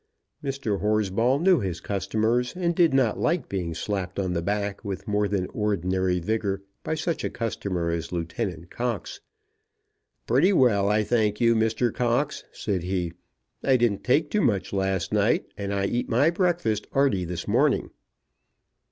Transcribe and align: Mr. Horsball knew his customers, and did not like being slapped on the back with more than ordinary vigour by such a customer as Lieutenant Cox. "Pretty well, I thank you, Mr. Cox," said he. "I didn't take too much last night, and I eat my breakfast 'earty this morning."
Mr. 0.43 0.79
Horsball 0.81 1.39
knew 1.39 1.59
his 1.59 1.79
customers, 1.79 2.55
and 2.55 2.73
did 2.75 2.91
not 2.91 3.19
like 3.19 3.47
being 3.47 3.75
slapped 3.75 4.17
on 4.17 4.33
the 4.33 4.41
back 4.41 4.83
with 4.83 5.07
more 5.07 5.27
than 5.27 5.45
ordinary 5.53 6.17
vigour 6.19 6.63
by 6.83 6.95
such 6.95 7.23
a 7.23 7.29
customer 7.29 7.91
as 7.91 8.11
Lieutenant 8.11 8.71
Cox. 8.71 9.21
"Pretty 10.25 10.53
well, 10.53 10.89
I 10.89 11.03
thank 11.03 11.39
you, 11.39 11.53
Mr. 11.53 11.93
Cox," 11.93 12.43
said 12.51 12.81
he. 12.81 13.13
"I 13.61 13.77
didn't 13.77 14.03
take 14.03 14.31
too 14.31 14.41
much 14.41 14.73
last 14.73 15.13
night, 15.13 15.45
and 15.55 15.71
I 15.71 15.85
eat 15.85 16.09
my 16.09 16.31
breakfast 16.31 16.87
'earty 16.95 17.23
this 17.23 17.47
morning." 17.47 17.91